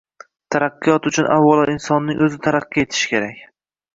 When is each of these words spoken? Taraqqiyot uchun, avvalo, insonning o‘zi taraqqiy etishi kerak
Taraqqiyot 0.53 1.09
uchun, 1.09 1.27
avvalo, 1.35 1.67
insonning 1.73 2.25
o‘zi 2.27 2.41
taraqqiy 2.47 2.87
etishi 2.87 3.13
kerak 3.15 3.45